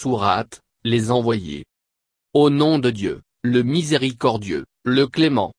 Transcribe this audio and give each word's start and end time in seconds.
Sourate, 0.00 0.60
les 0.84 1.10
envoyés. 1.10 1.64
Au 2.32 2.50
nom 2.50 2.78
de 2.78 2.88
Dieu, 2.88 3.20
le 3.42 3.64
miséricordieux, 3.64 4.64
le 4.84 5.08
clément. 5.08 5.52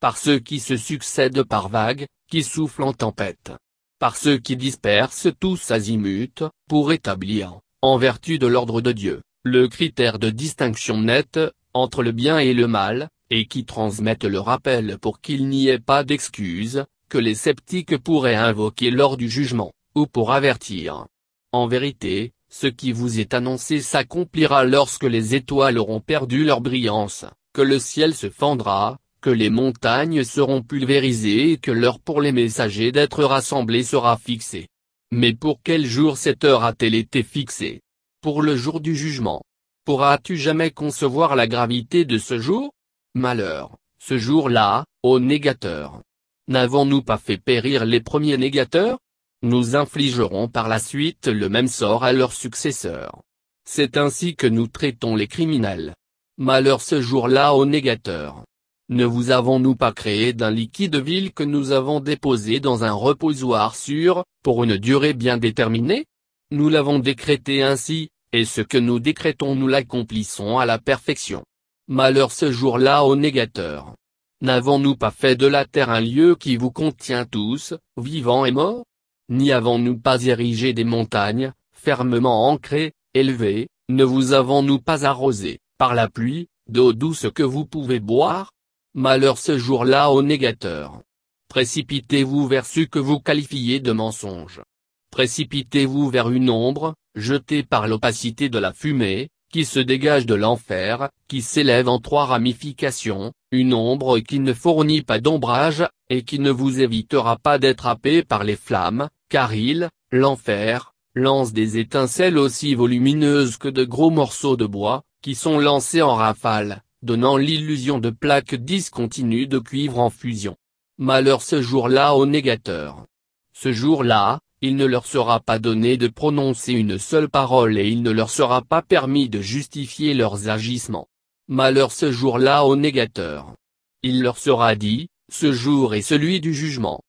Par 0.00 0.18
ceux 0.18 0.40
qui 0.40 0.58
se 0.58 0.76
succèdent 0.76 1.44
par 1.44 1.68
vagues, 1.68 2.06
qui 2.28 2.42
soufflent 2.42 2.82
en 2.82 2.92
tempête. 2.92 3.52
Par 4.00 4.16
ceux 4.16 4.38
qui 4.38 4.56
dispersent 4.56 5.28
tous 5.38 5.70
azimuts, 5.70 6.42
pour 6.68 6.90
établir, 6.90 7.60
en 7.80 7.98
vertu 7.98 8.40
de 8.40 8.48
l'ordre 8.48 8.80
de 8.80 8.90
Dieu, 8.90 9.22
le 9.44 9.68
critère 9.68 10.18
de 10.18 10.30
distinction 10.30 10.98
nette, 10.98 11.38
entre 11.72 12.02
le 12.02 12.10
bien 12.10 12.40
et 12.40 12.54
le 12.54 12.66
mal, 12.66 13.08
et 13.30 13.46
qui 13.46 13.64
transmettent 13.64 14.24
le 14.24 14.40
rappel 14.40 14.98
pour 14.98 15.20
qu'il 15.20 15.48
n'y 15.48 15.68
ait 15.68 15.78
pas 15.78 16.02
d'excuse, 16.02 16.84
que 17.08 17.18
les 17.18 17.36
sceptiques 17.36 17.96
pourraient 17.98 18.34
invoquer 18.34 18.90
lors 18.90 19.16
du 19.16 19.28
jugement, 19.28 19.70
ou 19.94 20.08
pour 20.08 20.32
avertir. 20.32 21.06
En 21.52 21.68
vérité, 21.68 22.32
ce 22.50 22.66
qui 22.66 22.92
vous 22.92 23.20
est 23.20 23.34
annoncé 23.34 23.80
s'accomplira 23.80 24.64
lorsque 24.64 25.04
les 25.04 25.34
étoiles 25.34 25.78
auront 25.78 26.00
perdu 26.00 26.44
leur 26.44 26.60
brillance, 26.60 27.24
que 27.52 27.62
le 27.62 27.78
ciel 27.78 28.14
se 28.14 28.30
fendra, 28.30 28.98
que 29.20 29.30
les 29.30 29.50
montagnes 29.50 30.24
seront 30.24 30.62
pulvérisées 30.62 31.52
et 31.52 31.58
que 31.58 31.70
l'heure 31.70 32.00
pour 32.00 32.20
les 32.20 32.32
messagers 32.32 32.92
d'être 32.92 33.24
rassemblés 33.24 33.82
sera 33.82 34.16
fixée. 34.16 34.68
Mais 35.10 35.34
pour 35.34 35.60
quel 35.62 35.86
jour 35.86 36.16
cette 36.16 36.44
heure 36.44 36.64
a-t-elle 36.64 36.94
été 36.94 37.22
fixée? 37.22 37.80
Pour 38.20 38.42
le 38.42 38.56
jour 38.56 38.80
du 38.80 38.94
jugement. 38.94 39.42
Pourras-tu 39.84 40.36
jamais 40.36 40.70
concevoir 40.70 41.34
la 41.34 41.46
gravité 41.46 42.04
de 42.04 42.18
ce 42.18 42.38
jour? 42.38 42.72
Malheur, 43.14 43.76
ce 43.98 44.18
jour-là, 44.18 44.84
ô 45.02 45.18
négateur. 45.18 46.02
N'avons-nous 46.46 47.02
pas 47.02 47.18
fait 47.18 47.38
périr 47.38 47.84
les 47.84 48.00
premiers 48.00 48.36
négateurs? 48.36 48.98
Nous 49.42 49.76
infligerons 49.76 50.48
par 50.48 50.68
la 50.68 50.80
suite 50.80 51.28
le 51.28 51.48
même 51.48 51.68
sort 51.68 52.02
à 52.02 52.12
leurs 52.12 52.32
successeurs. 52.32 53.22
C'est 53.64 53.96
ainsi 53.96 54.34
que 54.34 54.46
nous 54.46 54.66
traitons 54.66 55.14
les 55.14 55.28
criminels. 55.28 55.94
Malheur 56.38 56.80
ce 56.80 57.00
jour-là 57.00 57.54
aux 57.54 57.66
négateurs. 57.66 58.44
Ne 58.88 59.04
vous 59.04 59.30
avons-nous 59.30 59.76
pas 59.76 59.92
créé 59.92 60.32
d'un 60.32 60.50
liquide 60.50 60.96
vil 60.96 61.32
que 61.32 61.42
nous 61.42 61.72
avons 61.72 62.00
déposé 62.00 62.58
dans 62.58 62.84
un 62.84 62.92
reposoir 62.92 63.76
sûr, 63.76 64.24
pour 64.42 64.64
une 64.64 64.76
durée 64.76 65.12
bien 65.12 65.36
déterminée? 65.36 66.06
Nous 66.50 66.68
l'avons 66.68 66.98
décrété 66.98 67.62
ainsi, 67.62 68.08
et 68.32 68.44
ce 68.44 68.62
que 68.62 68.78
nous 68.78 68.98
décrétons 68.98 69.54
nous 69.54 69.68
l'accomplissons 69.68 70.58
à 70.58 70.66
la 70.66 70.78
perfection. 70.78 71.44
Malheur 71.86 72.32
ce 72.32 72.50
jour-là 72.50 73.04
aux 73.04 73.16
négateurs. 73.16 73.94
N'avons-nous 74.40 74.96
pas 74.96 75.10
fait 75.10 75.36
de 75.36 75.46
la 75.46 75.64
terre 75.64 75.90
un 75.90 76.00
lieu 76.00 76.34
qui 76.34 76.56
vous 76.56 76.70
contient 76.70 77.26
tous, 77.26 77.74
vivants 77.96 78.44
et 78.44 78.52
morts? 78.52 78.84
N'y 79.30 79.52
avons-nous 79.52 79.98
pas 79.98 80.24
érigé 80.24 80.72
des 80.72 80.84
montagnes, 80.84 81.52
fermement 81.72 82.48
ancrées, 82.48 82.92
élevées, 83.12 83.68
ne 83.90 84.02
vous 84.02 84.32
avons-nous 84.32 84.78
pas 84.78 85.04
arrosé, 85.04 85.60
par 85.76 85.94
la 85.94 86.08
pluie, 86.08 86.48
d'eau 86.66 86.94
douce 86.94 87.26
que 87.34 87.42
vous 87.42 87.66
pouvez 87.66 88.00
boire? 88.00 88.52
Malheur 88.94 89.36
ce 89.36 89.58
jour-là 89.58 90.10
aux 90.10 90.22
négateurs. 90.22 91.02
Précipitez-vous 91.48 92.46
vers 92.46 92.64
ce 92.64 92.80
que 92.80 92.98
vous 92.98 93.20
qualifiez 93.20 93.80
de 93.80 93.92
mensonge. 93.92 94.62
Précipitez-vous 95.10 96.08
vers 96.08 96.30
une 96.30 96.48
ombre, 96.48 96.94
jetée 97.14 97.62
par 97.62 97.86
l'opacité 97.86 98.48
de 98.48 98.58
la 98.58 98.72
fumée, 98.72 99.28
qui 99.52 99.64
se 99.64 99.78
dégage 99.78 100.26
de 100.26 100.34
l'enfer, 100.34 101.10
qui 101.26 101.42
s'élève 101.42 101.88
en 101.88 102.00
trois 102.00 102.26
ramifications, 102.26 103.32
une 103.50 103.72
ombre 103.72 104.20
qui 104.20 104.40
ne 104.40 104.52
fournit 104.52 105.02
pas 105.02 105.20
d'ombrage, 105.20 105.86
et 106.10 106.22
qui 106.22 106.38
ne 106.38 106.50
vous 106.50 106.80
évitera 106.80 107.36
pas 107.36 107.58
d'être 107.58 107.86
happé 107.86 108.22
par 108.22 108.44
les 108.44 108.56
flammes, 108.56 109.08
car 109.28 109.54
il, 109.54 109.88
l'enfer, 110.10 110.94
lance 111.14 111.52
des 111.52 111.78
étincelles 111.78 112.38
aussi 112.38 112.74
volumineuses 112.74 113.56
que 113.56 113.68
de 113.68 113.84
gros 113.84 114.10
morceaux 114.10 114.56
de 114.56 114.66
bois, 114.66 115.02
qui 115.22 115.34
sont 115.34 115.58
lancés 115.58 116.02
en 116.02 116.14
rafale, 116.14 116.82
donnant 117.02 117.36
l'illusion 117.36 117.98
de 117.98 118.10
plaques 118.10 118.54
discontinues 118.54 119.46
de 119.46 119.58
cuivre 119.58 119.98
en 119.98 120.10
fusion. 120.10 120.56
Malheur 120.98 121.42
ce 121.42 121.62
jour-là 121.62 122.14
aux 122.14 122.26
négateurs. 122.26 123.06
Ce 123.52 123.72
jour-là, 123.72 124.40
il 124.60 124.76
ne 124.76 124.86
leur 124.86 125.06
sera 125.06 125.40
pas 125.40 125.58
donné 125.58 125.96
de 125.96 126.08
prononcer 126.08 126.72
une 126.72 126.98
seule 126.98 127.28
parole 127.28 127.78
et 127.78 127.88
il 127.88 128.02
ne 128.02 128.10
leur 128.10 128.30
sera 128.30 128.62
pas 128.62 128.82
permis 128.82 129.28
de 129.28 129.40
justifier 129.40 130.14
leurs 130.14 130.48
agissements. 130.48 131.08
Malheur 131.46 131.92
ce 131.92 132.10
jour-là 132.10 132.64
aux 132.64 132.76
négateurs. 132.76 133.54
Il 134.02 134.22
leur 134.22 134.38
sera 134.38 134.74
dit, 134.74 135.08
ce 135.30 135.52
jour 135.52 135.94
est 135.94 136.02
celui 136.02 136.40
du 136.40 136.54
jugement. 136.54 137.00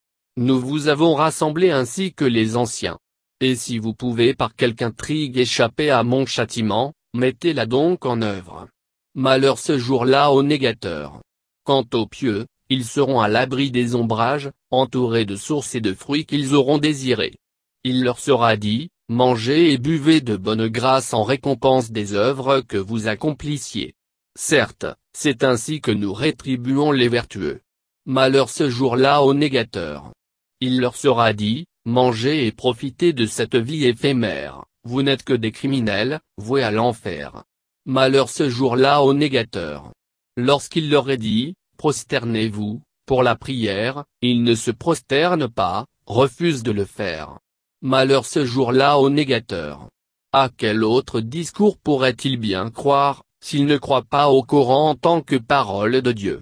Nous 0.41 0.57
vous 0.57 0.87
avons 0.87 1.15
rassemblés 1.15 1.69
ainsi 1.69 2.13
que 2.13 2.23
les 2.23 2.55
anciens. 2.55 2.97
Et 3.41 3.55
si 3.55 3.77
vous 3.77 3.93
pouvez 3.93 4.33
par 4.33 4.55
quelque 4.55 4.83
intrigue 4.83 5.37
échapper 5.37 5.89
à 5.89 6.03
mon 6.03 6.25
châtiment, 6.25 6.93
mettez-la 7.13 7.65
donc 7.65 8.05
en 8.05 8.21
œuvre. 8.21 8.69
Malheur 9.15 9.59
ce 9.59 9.77
jour-là 9.77 10.31
aux 10.31 10.41
négateurs. 10.41 11.19
Quant 11.65 11.83
aux 11.93 12.07
pieux, 12.07 12.45
ils 12.69 12.85
seront 12.85 13.19
à 13.19 13.27
l'abri 13.27 13.69
des 13.69 13.95
ombrages, 13.95 14.49
entourés 14.71 15.25
de 15.25 15.35
sources 15.35 15.75
et 15.75 15.81
de 15.81 15.93
fruits 15.93 16.25
qu'ils 16.25 16.55
auront 16.55 16.77
désirés. 16.77 17.35
Il 17.83 18.05
leur 18.05 18.19
sera 18.19 18.55
dit, 18.55 18.91
mangez 19.09 19.73
et 19.73 19.77
buvez 19.77 20.21
de 20.21 20.37
bonne 20.37 20.69
grâce 20.69 21.13
en 21.13 21.23
récompense 21.23 21.91
des 21.91 22.13
œuvres 22.13 22.61
que 22.61 22.77
vous 22.77 23.09
accomplissiez. 23.09 23.93
Certes, 24.37 24.85
c'est 25.11 25.43
ainsi 25.43 25.81
que 25.81 25.91
nous 25.91 26.13
rétribuons 26.13 26.93
les 26.93 27.09
vertueux. 27.09 27.59
Malheur 28.05 28.49
ce 28.49 28.69
jour-là 28.69 29.21
aux 29.21 29.33
négateurs. 29.33 30.13
Il 30.61 30.81
leur 30.81 30.97
sera 30.97 31.31
dit, 31.31 31.67
mangez 31.85 32.45
et 32.45 32.51
profitez 32.51 33.13
de 33.13 33.25
cette 33.25 33.55
vie 33.55 33.85
éphémère, 33.85 34.65
vous 34.83 35.01
n'êtes 35.03 35.23
que 35.23 35.33
des 35.33 35.51
criminels, 35.51 36.19
voués 36.37 36.63
à 36.63 36.71
l'enfer. 36.71 37.43
Malheur 37.85 38.29
ce 38.29 38.49
jour-là 38.49 39.01
aux 39.01 39.13
négateurs. 39.13 39.93
Lorsqu'il 40.35 40.89
leur 40.89 41.09
est 41.09 41.17
dit, 41.17 41.55
prosternez-vous, 41.77 42.81
pour 43.05 43.23
la 43.23 43.35
prière, 43.35 44.03
ils 44.21 44.43
ne 44.43 44.53
se 44.53 44.69
prosternent 44.69 45.49
pas, 45.49 45.85
refusent 46.05 46.63
de 46.63 46.71
le 46.71 46.85
faire. 46.85 47.39
Malheur 47.81 48.25
ce 48.25 48.45
jour-là 48.45 48.99
aux 48.99 49.09
négateurs. 49.09 49.89
À 50.33 50.49
quel 50.55 50.83
autre 50.83 51.21
discours 51.21 51.77
pourrait-il 51.77 52.37
bien 52.37 52.69
croire, 52.69 53.23
s'il 53.41 53.65
ne 53.65 53.77
croit 53.77 54.03
pas 54.03 54.29
au 54.29 54.43
Coran 54.43 54.89
en 54.89 54.95
tant 54.95 55.21
que 55.21 55.37
parole 55.37 56.01
de 56.01 56.11
Dieu? 56.11 56.37